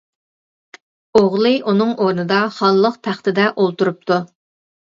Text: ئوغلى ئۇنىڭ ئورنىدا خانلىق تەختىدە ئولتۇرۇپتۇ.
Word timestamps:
ئوغلى 1.19 1.51
ئۇنىڭ 1.73 1.93
ئورنىدا 2.07 2.41
خانلىق 2.57 2.99
تەختىدە 3.09 3.47
ئولتۇرۇپتۇ. 3.55 4.23